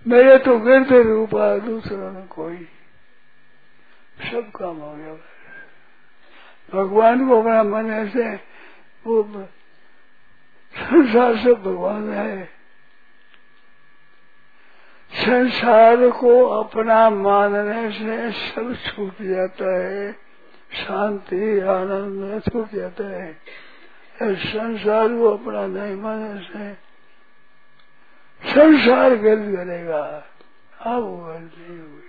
मेरे 0.06 0.38
तो 0.38 0.58
गिरते 0.58 1.02
रूपा 1.02 1.58
दूसरों 1.58 2.12
में 2.12 2.26
कोई। 2.26 2.68
सब 4.32 4.50
काम 4.56 4.76
हो 4.76 4.96
गया। 4.96 5.14
भगवान 6.74 7.28
को 7.28 7.40
अपना 7.40 7.62
मन 7.62 7.90
ऐसे, 7.90 8.40
वो 9.06 9.22
संसार 10.78 11.36
से 11.36 11.54
भगवान 11.54 12.12
है। 12.12 12.44
संसार 15.12 16.10
को 16.10 16.32
अपना 16.46 17.10
मानने 17.10 17.90
से 17.90 18.32
सब 18.32 18.74
छूट 18.76 19.22
जाता 19.22 19.76
है। 19.78 20.12
शांति, 20.74 21.60
आनंद 21.60 22.42
छूट 22.42 22.74
जाता 22.74 23.04
है। 23.04 23.32
संसार 24.22 25.08
को 25.08 25.28
अपना 25.28 25.66
नहीं 25.66 25.96
मानने 25.96 26.40
से 26.40 26.74
संसार 28.42 29.16
गलत 29.16 29.56
करेगा 29.56 30.02
आप 30.80 31.02
गलत 31.02 31.52
नहीं 31.58 31.78
हुई 31.78 32.08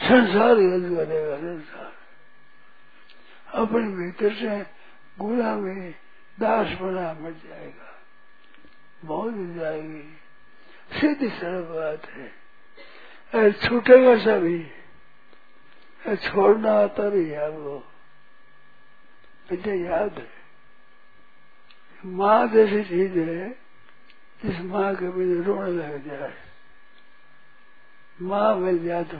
संसार 0.00 0.54
गलत 0.54 0.96
करेगा 0.98 1.36
संसार। 1.36 1.92
अपने 3.54 3.88
भीतर 3.96 4.34
से 4.34 4.58
गुलामी 5.18 5.94
दास 6.40 6.66
बना 6.66 7.12
मर 7.12 7.30
जाएगा 7.30 8.02
बहुत 9.04 9.34
जाएगी 9.34 10.16
सीधी 11.00 11.28
सरल 11.28 11.62
बात 11.62 12.06
है। 12.06 13.52
छूटेगा 13.52 14.18
सभी। 14.18 14.70
छोड़ना 16.16 16.72
आता 16.72 17.08
भी 17.10 17.28
है 17.28 17.50
वो। 17.50 17.78
मुझे 19.52 19.74
याद 19.74 20.18
है। 20.18 20.30
माँ 22.04 22.48
जैसी 22.48 22.84
चीज़ 22.84 23.18
है, 23.18 23.50
जिस 24.44 24.60
माँ 24.60 24.94
के 24.96 25.08
बिना 25.08 25.46
रोने 25.46 25.70
लग 25.70 26.06
जाए। 26.06 26.34
माँ 28.22 28.56
मिल 28.56 28.84
जाए 28.84 29.04
तो 29.04 29.18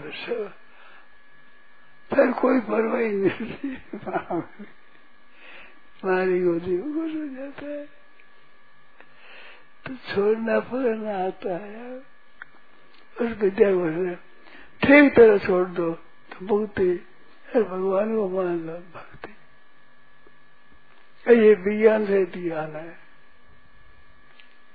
फिर 2.15 2.33
कोई 2.33 2.61
परवाही 2.61 3.13
नहीं। 3.13 3.77
मारी 6.05 6.41
गोदी 6.41 6.71
में 6.71 6.83
खुश 6.83 7.15
हो 7.15 7.37
जाता 7.37 7.67
है। 7.67 7.87
तो 9.87 9.95
छोड़ना 9.95 10.61
पकड़ना 10.61 11.27
आता 11.27 11.57
है 11.57 11.99
उस 13.21 13.39
विद्या 13.39 13.71
को 13.73 14.15
ठीक 14.87 15.15
तरह 15.17 15.39
छोड़ 15.39 15.69
दो 15.69 15.93
तो 15.93 16.47
मुक्ति 16.47 17.07
अरे 17.55 17.63
भगवान 17.63 18.17
को 18.17 18.29
मान 18.29 18.67
लो, 18.67 18.73
भक्ति। 18.73 19.31
ये 21.35 21.55
विज्ञान 21.55 22.07
से 22.07 22.25
ज्ञान 22.25 22.77
है। 22.77 22.99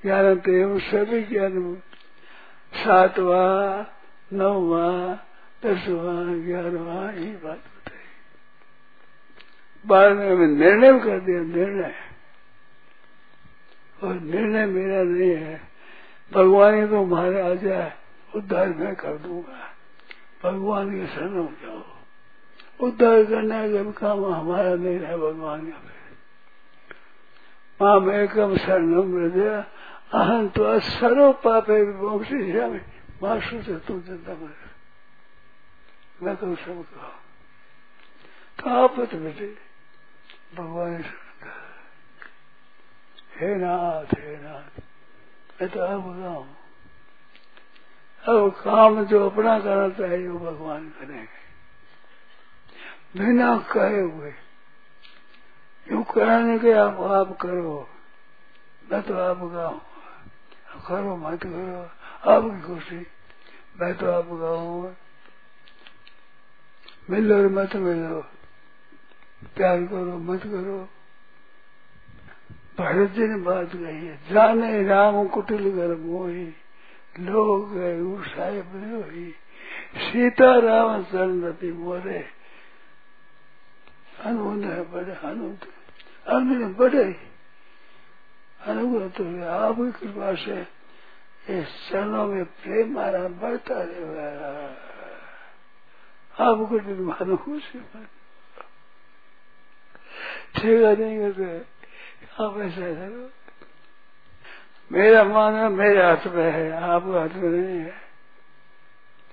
ज्ञान 0.02 0.36
तो 0.36 0.80
सभी 0.80 1.24
ज्ञान 1.24 1.82
सातवा, 2.74 3.86
नौवा, 4.34 5.16
दसवा, 5.64 6.36
ग्यारहवा 6.46 7.12
यही 7.12 7.32
बात। 7.32 7.64
बाद 9.86 10.12
में 10.12 10.48
निर्णय 10.48 11.00
कर 11.00 11.19
दिया, 11.19 11.41
निर्णय। 11.41 11.93
और 14.04 14.13
निर्णय 14.13 14.65
मेरा 14.65 15.04
नहीं 15.04 15.36
है। 15.36 15.62
भगवान 16.34 16.82
ही 16.82 16.88
तो 16.88 17.06
मारे 17.06 17.41
आ 17.41 17.54
जाए, 17.54 17.93
उद्धार 18.36 18.67
मैं 18.67 18.95
कर 18.95 19.17
दूँगा। 19.17 19.74
भगवान 20.43 20.89
के 20.91 21.08
शरण 21.08 21.38
हो 21.38 21.54
जाओ। 21.62 21.84
उद्धार 22.80 23.24
करने 23.24 23.74
का 23.74 23.84
भी 23.84 23.91
काम 23.91 24.26
हमारा 24.26 24.76
नहीं 24.76 25.00
है 25.00 25.17
भगवान 25.17 25.71
का 25.71 25.91
माम 27.82 28.12
एकम 28.12 28.58
शरणम 28.58 29.17
हृदय 29.17 29.63
अहम 30.13 30.48
तो 30.48 30.80
सर्व 30.80 31.32
पापे 31.34 31.84
वंशी 31.84 32.36
में 32.36 32.86
माशु 33.24 33.62
से 33.62 33.76
तू 33.76 34.00
जनता 34.00 34.34
मैं 36.21 36.36
तो 36.36 36.56
सब 36.56 36.86
कहा। 36.93 37.08
कहा 38.63 38.88
पत 38.88 39.15
बेटे 39.15 39.75
भगवान 40.56 41.04
हे 43.36 43.56
नाथ 43.56 44.20
हे 44.20 44.38
नाथ, 44.38 44.82
मैं 45.62 45.70
तो 45.70 45.80
अब 45.80 46.02
बताऊ 46.02 46.46
अब 48.28 48.52
काम 48.52 49.06
जो 49.06 49.30
अपना 49.30 49.60
करना 49.60 49.89
चाहिए, 49.89 50.28
वो 50.28 50.39
भगवान 50.39 50.89
करेंगे। 50.89 51.46
बिना 53.20 53.58
कहे 53.58 54.02
हुए, 54.02 54.34
यू 55.91 56.04
कराने 56.04 56.60
के 56.60 56.72
आप 56.72 57.00
आप 57.00 57.38
करो। 57.38 57.89
मैं 58.91 59.02
तो 59.02 59.18
आपका 59.18 59.68
हूँ। 59.68 59.82
करो, 60.88 61.15
मत 61.15 61.44
करो। 61.44 61.84
आपकी 62.32 62.62
खुशी। 62.62 63.08
मैं 63.82 63.98
तो 63.98 64.12
आपका 64.12 64.48
हूँ। 64.48 64.96
मिलो 67.10 67.36
और 67.36 67.48
मत 67.48 67.76
मिलो। 67.76 68.26
प्यार 69.56 69.82
करो, 69.86 70.18
मत 70.18 70.44
करो। 70.44 70.90
भरत 72.80 73.10
जी 73.10 73.28
ने 73.28 73.36
बात 73.36 73.70
कही 73.74 74.08
है, 74.08 74.20
जाने 74.32 74.84
राम 74.84 75.28
कुटिल 75.28 75.72
कर 75.72 75.96
मोही, 75.96 76.54
लोग 77.20 77.72
साहेब 78.26 78.72
सीता 79.98 80.60
राम 80.60 81.04
चरण 81.04 81.74
मोरे। 81.74 82.26
अनुन 84.20 84.64
है, 84.64 84.92
बड़े 84.92 85.12
अनुन 85.12 85.58
अनुन 86.28 86.74
बड़े 86.74 87.16
अनुग्रह 88.62 89.08
तो 89.08 89.24
आपकी 89.46 89.92
कृपा 89.92 90.34
से 90.36 90.68
इस 91.50 91.90
चरणों 91.92 92.28
में 92.28 92.46
प्रेम 92.46 92.94
मारा 92.94 93.28
बढ़ता 93.28 93.76
रहेगा 93.78 94.28
आप 96.40 96.60
आपको 96.60 96.80
निर्माण 96.80 97.36
खुशी 97.36 97.80
ठीक 97.80 98.25
है 100.58 100.96
नहीं 100.96 101.20
करते 101.20 101.58
आप 102.44 102.58
ऐसा 102.58 102.82
करो 102.82 103.30
मेरा 104.91 105.24
माना 105.24 105.70
मेरे 105.70 106.04
हाथ 106.04 106.28
में 106.28 106.52
है 106.52 106.72
आपके 106.72 107.20
हाथ 107.20 107.44
में 107.44 107.50
नहीं 107.50 107.80
है। 107.80 108.06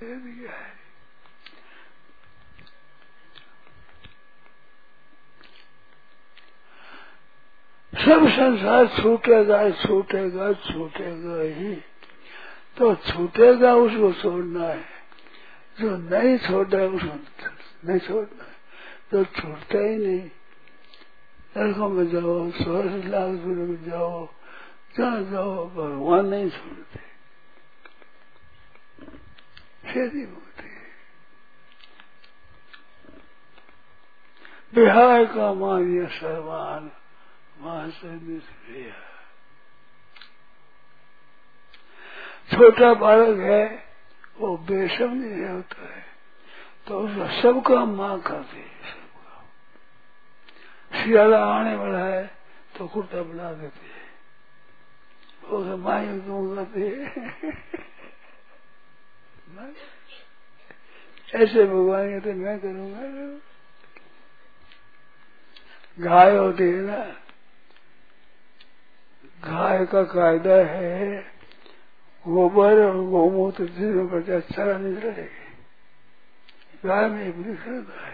दे 0.01 0.17
दिया 0.17 0.53
है 0.53 0.73
सब 7.95 8.29
संसार 8.29 8.87
छूटेगा 8.87 9.71
छूटेगा 9.71 10.53
छूटेगा 10.53 11.43
ही। 11.43 11.75
तो 12.77 12.95
छूटेगा 12.95 13.75
उसको 13.75 14.13
छोड़ना 14.13 14.67
है। 14.67 14.85
जो 15.81 15.97
नहीं 15.97 16.39
छोड़ा 16.39 16.79
उसको 16.79 17.17
नहीं 17.89 17.99
छोड़ना 17.99 18.45
है। 18.45 18.53
जो 19.13 19.25
छूटता 19.25 19.79
ही 19.79 19.97
नहीं। 19.97 20.31
नरकों 21.57 21.89
में 21.89 22.11
जाओ 22.11 22.51
स्वर्ग 22.51 23.05
लाख 23.05 23.31
में 23.31 23.85
जाओ 23.85 24.29
जहाँ 24.99 25.23
जाओ 25.23 25.69
भगवान 25.69 26.27
नहीं 26.27 26.51
खेती 29.93 30.23
होती 30.23 30.65
है 30.65 30.83
बिहार 34.75 35.25
का 35.27 35.55
मानिय 35.55 36.07
सर्वान 36.07 36.91
निष्क्रिय 38.05 38.95
छोटा 42.53 42.95
बालक 42.95 43.39
है, 43.39 43.85
वो 44.39 44.57
नहीं 45.11 45.49
होता 45.49 45.95
है 45.95 46.05
तो 46.87 47.01
उसका 47.01 47.43
सबका 47.43 47.85
माँ 47.85 48.21
करती 48.21 48.59
है 48.59 48.72
शियाला 50.93 51.39
आने 51.47 51.75
वाला 51.77 51.99
है 51.99 52.25
तो 52.77 52.87
कुर्ता 52.87 53.23
बना 53.23 53.53
देती 53.53 53.87
है। 53.87 54.03
वो 55.43 55.57
तो 55.65 55.77
माँ 55.77 55.99
क्यों 56.05 56.43
करती 56.57 56.83
है। 56.83 56.93
ऐसे 61.35 61.65
भगवान 61.65 62.05
कहते 62.11 62.33
मैं 62.35 62.59
करूँगा। 62.61 63.03
गाय 65.99 66.37
होती 66.37 66.65
है 66.65 66.81
ना। 66.81 66.99
गाय 69.43 69.85
का 69.87 70.03
कायदा 70.05 70.57
है, 70.67 71.19
गोबर 72.25 72.77
और 72.85 72.97
गोमूत्र 73.07 73.65
बचा 74.13 74.39
चरा 74.41 74.77
नहीं 74.79 74.97
रहेगी 74.97 76.89
गाय 76.89 77.09
में 77.09 77.23
एक 77.29 77.37
निखरता 77.37 78.07
है। 78.07 78.12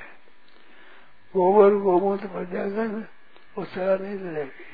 गोबर 1.35 1.75
गोमूत्र 1.83 2.27
पर 2.27 2.45
जाकर 2.45 2.89
वो 3.59 3.65
चरा 3.65 3.97
नहीं 3.97 4.19
रहेगी 4.19 4.67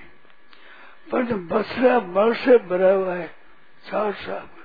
पर 1.13 1.25
जब 1.25 1.47
बसरा 1.49 1.99
मर 2.01 2.35
से 2.35 2.59
भरा 2.69 2.93
हुआ 2.93 3.15
है, 3.15 3.29
चार 3.91 4.13
साफ़ 4.15 4.63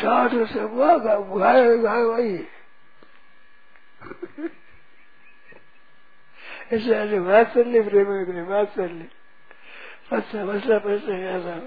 चार 0.00 0.46
से 0.46 0.60
हुआ 0.62 0.96
गाय 0.98 1.76
गाय 1.78 2.02
वही 2.02 2.34
ऐसे 6.72 6.90
ऐसे 6.94 7.18
वात्सल्य 7.18 7.80
प्रेम 7.82 8.08
वात्सल्य 8.48 9.08
अच्छा 10.12 10.44
मसला 10.44 10.78
पैसे 10.78 11.14
था 11.44 11.58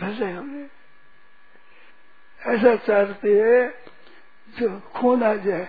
फंसे 0.00 0.30
हमने। 0.30 0.64
ऐसा 2.40 2.74
चाहती 2.76 3.32
है 3.32 3.58
जो 4.58 4.68
खून 4.94 5.22
आ 5.22 5.34
जाए। 5.36 5.68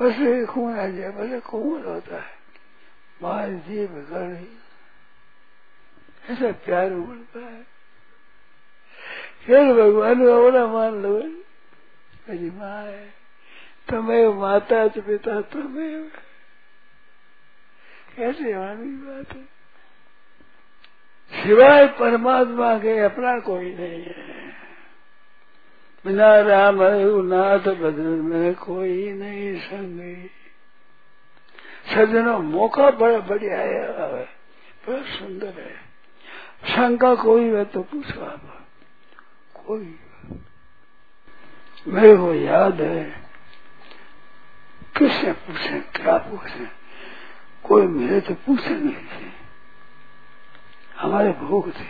बस 0.00 0.46
खून 0.50 0.78
आ 0.78 0.86
जाए 0.86 1.10
बस 1.10 1.42
खून 1.42 1.84
होता 1.84 2.16
है 2.16 2.36
मार 3.22 3.50
जीव 3.68 3.94
गड़ी 4.10 4.48
ऐसा 6.32 6.50
प्यार 6.64 6.92
उमड़ता 6.92 7.40
है 7.40 7.66
फिर 9.46 9.72
भगवान 9.72 10.26
अपना 10.26 10.66
मान 10.66 11.02
लो 11.02 11.18
मेरी 12.28 12.50
माँ 12.50 12.82
है 12.82 13.06
तुम्हें 13.88 14.26
माता 14.34 14.86
पिता 14.98 15.40
तुम्हें 15.40 16.10
कैसे 18.16 18.54
मानी 18.54 18.90
बात 19.02 19.32
है 19.32 19.46
सिवाय 21.32 21.86
परमात्मा 21.98 22.76
के 22.78 22.98
अपना 22.98 23.38
कोई 23.40 23.74
नहीं 23.74 24.02
है 24.02 24.47
बिना 26.04 26.40
राम 26.40 26.78
नाथ 27.24 27.74
बदल 27.74 28.20
में 28.22 28.54
कोई 28.54 29.12
नहीं 29.12 29.60
संगी। 29.60 30.30
सज्जनों 31.94 32.38
मौका 32.38 32.90
बड़ा 32.90 33.18
बढ़िया 33.18 33.58
है 33.58 33.92
बड़ा 34.88 35.02
सुंदर 35.02 35.54
है। 35.58 35.74
शंका 36.64 37.14
कोई 37.14 37.44
है 37.44 37.64
तो 37.64 37.82
पूछो 37.82 38.20
आप। 38.20 38.66
कोई 39.54 39.98
मेरे 41.88 42.16
को 42.16 42.34
याद 42.34 42.80
है, 42.80 43.04
किससे 44.96 45.32
पूछे, 45.32 45.80
क्या 45.80 46.16
पूछे? 46.18 46.66
कोई 47.64 47.86
मेरे 47.86 48.20
तो 48.20 48.34
पूछे 48.34 48.70
नहीं 48.70 48.94
थे। 48.94 49.30
हमारे 50.98 51.32
भोग 51.32 51.70
थे। 51.70 51.88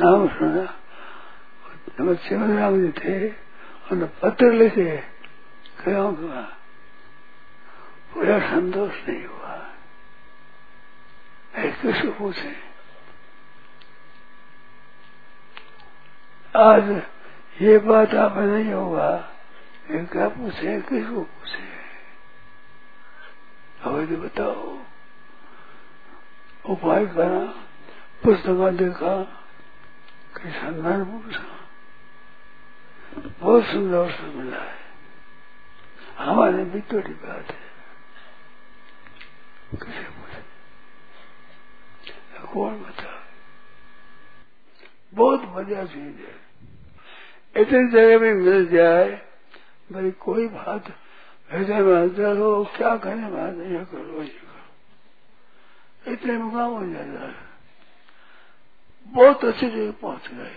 नाम 0.00 0.28
सुना। 0.28 0.66
राम 2.00 2.74
जी 2.80 2.92
थे 2.98 3.28
और 3.28 4.04
पत्र 4.22 4.52
लिखे। 4.52 4.96
क्यों 5.82 6.16
हुआ? 6.16 6.42
पूरा 8.14 8.38
संतोष 8.40 8.92
नहीं 9.08 9.24
हुआ। 9.26 9.56
किसको 11.54 12.12
पूछे, 12.12 12.54
आज 16.56 17.02
ये 17.60 17.78
बात 17.78 18.14
आप 18.14 18.38
नहीं 18.38 18.72
होगा? 18.72 19.10
क्या 19.90 20.28
पूछे? 20.28 20.80
किसको 20.80 21.20
पूछे। 21.20 21.66
अवैध 23.82 24.18
बताओ, 24.18 24.78
उपाय 26.64 27.06
करा, 27.06 27.44
पुस्तक 28.22 28.76
देखा 28.78 29.22
कि 30.36 30.50
संदर्भ 30.50 31.22
पूछा। 31.22 31.57
बहुत 33.18 33.64
सुंदर 33.64 34.10
से 34.10 34.22
मिला 34.22 34.56
है। 34.56 34.78
हमारे 36.18 36.64
भी 36.64 36.80
थोड़ी 36.80 37.14
बात 37.14 37.50
है। 37.50 37.68
किसे 39.74 40.02
बोले? 40.02 40.42
कौन 42.52 42.82
बता। 42.82 43.26
बहुत 45.14 45.40
बढ़िया 45.40 45.84
चीज़ 45.84 46.16
है। 46.16 46.48
इतनी 47.56 47.90
जगह 47.90 48.18
में 48.18 48.34
मिल 48.34 48.66
जाए 48.66 49.28
भाई 49.92 50.10
कोई 50.10 50.48
बात 50.48 50.98
हृदय 51.52 51.80
में 51.80 52.02
अंदर 52.02 52.36
हो 52.36 52.64
क्या 52.64 52.96
करें 52.96 53.14
महाराज 53.14 53.58
ये 53.58 53.84
करो 53.84 54.22
ये 54.22 54.28
करो। 54.28 56.12
इतने 56.12 56.38
मुकाम 56.38 56.70
हो 56.70 56.86
जाता 56.86 57.28
है। 57.28 57.34
बहुत 59.06 59.44
अच्छी 59.44 59.70
जगह 59.70 59.92
पहुँच 59.92 60.28
गए। 60.28 60.56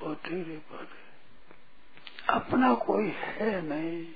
बहुत 0.00 0.16
ठीक 0.24 0.62
पहुँच 0.70 0.88
गए। 0.88 0.97
अपना 2.28 2.74
कोई 2.74 3.08
है 3.08 3.62
नहीं। 3.62 4.06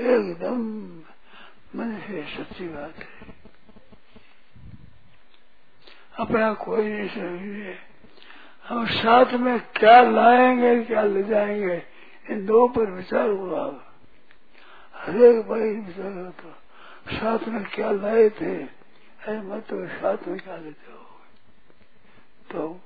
एकदम 0.00 0.58
मन 1.78 1.98
से 1.98 2.36
सच्ची 2.36 2.68
बात 2.68 2.94
है। 2.98 3.34
अपना 6.18 6.54
कोई 6.54 6.88
नहीं 6.88 7.08
समझिए। 7.08 7.78
हम 8.68 8.86
साथ 8.86 9.32
में 9.32 9.60
क्या 9.60 10.02
लाएँगे, 10.02 10.84
क्या 10.84 11.02
ले 11.02 11.22
जाएँगे, 11.22 11.82
इन 12.30 12.46
दो 12.46 12.68
पर 12.68 12.90
विचार 12.90 13.28
हुआ। 13.28 13.84
हरेक 14.94 15.48
भाई 15.48 15.74
विचार 15.74 16.12
होता 16.12 16.62
साथ 17.08 17.48
में 17.48 17.64
क्या 17.64 17.90
लाए 17.90 18.30
थे? 18.30 18.56
अरे 19.24 19.40
मत 19.40 19.66
तो 19.68 19.88
साथ 19.88 20.28
में 20.28 20.40
क्या 20.40 20.56
ले 20.56 20.70
जाओ 20.70 21.04
तो 22.50 22.80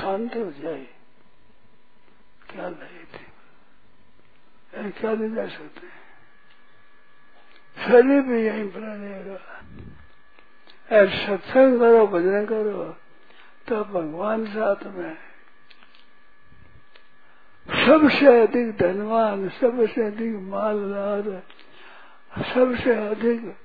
शांत 0.00 0.36
हो 0.36 0.50
जाए 0.50 0.86
क्या 2.50 2.68
लाए 2.68 3.04
थे? 3.14 4.90
क्या 4.90 5.12
ले 5.12 5.28
जा 5.30 5.46
सकते 5.48 5.86
हैं? 5.86 6.00
शरीर 7.86 8.22
भी 8.22 8.46
यहीं 8.46 8.68
पर 8.68 8.80
रहेगा 8.80 9.36
सत्संग 11.26 11.78
करो, 11.80 12.06
भजन 12.06 12.46
करो 12.46 12.84
तो 13.68 13.84
भगवान 13.84 14.46
साथ 14.46 14.84
में। 14.86 15.14
सबसे 17.86 18.26
अधिक 18.42 18.76
धनवान, 18.76 19.48
सबसे 19.48 20.02
अधिक 20.02 20.36
मालदार 20.36 21.42
सबसे 22.54 22.94
अधिक 23.08 23.56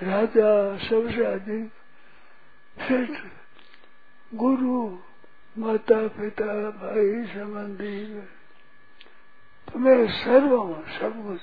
राजा, 0.00 0.78
सबसे 0.78 1.24
अधिक 1.24 1.70
गुरु 4.34 4.98
माता 5.56 6.06
पिता 6.08 6.46
भाई, 6.70 7.24
संबंधी। 7.26 7.96
तुम्हें 9.68 10.06
सर्व 10.08 10.52
सब 11.00 11.12
कुछ 11.26 11.40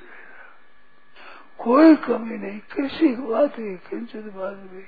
कोई 1.59 1.95
कमी 1.95 2.37
नहीं, 2.37 2.59
किसी 2.59 3.07
बात 3.15 3.51
की 3.51 3.75
किंचित 3.89 4.25
बात 4.33 4.55
भी। 4.71 4.83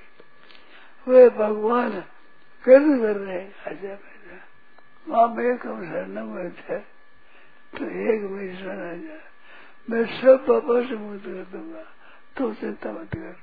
वे 1.08 1.30
भगवान 1.30 1.92
कर 2.66 2.82
रहे 3.16 3.42
आजा 3.42 3.94
बेटा 3.96 4.38
माँ 5.08 5.28
मैं 5.28 5.58
कम 5.58 5.84
शरण 5.86 6.50
थे 6.50 6.80
तो 7.74 7.86
एक 7.86 8.22
मेरी 8.32 8.56
शरण 8.56 8.80
आ 8.80 8.94
जा 9.04 9.20
मैं 9.90 10.04
सब 10.22 10.46
पापा 10.48 10.82
से 10.88 10.96
मुक्त 10.96 11.26
कर 11.26 11.46
दूँगा 11.52 11.84
तो 12.38 12.54
चिंता 12.54 12.92
मत 12.92 13.10
कर। 13.16 13.36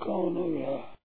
कौन 0.00 0.36
हो 0.36 0.44
गया? 0.48 0.96